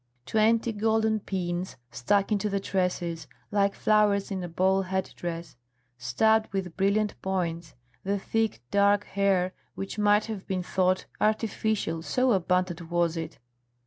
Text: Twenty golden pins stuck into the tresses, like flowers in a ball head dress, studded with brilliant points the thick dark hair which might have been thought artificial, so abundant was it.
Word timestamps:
Twenty 0.25 0.71
golden 0.73 1.19
pins 1.19 1.77
stuck 1.91 2.31
into 2.31 2.49
the 2.49 2.59
tresses, 2.59 3.27
like 3.51 3.75
flowers 3.75 4.31
in 4.31 4.43
a 4.43 4.49
ball 4.49 4.81
head 4.81 5.13
dress, 5.15 5.55
studded 5.99 6.51
with 6.51 6.75
brilliant 6.75 7.21
points 7.21 7.75
the 8.03 8.17
thick 8.17 8.63
dark 8.71 9.03
hair 9.03 9.53
which 9.75 9.99
might 9.99 10.25
have 10.25 10.47
been 10.47 10.63
thought 10.63 11.05
artificial, 11.19 12.01
so 12.01 12.31
abundant 12.31 12.89
was 12.89 13.15
it. 13.15 13.37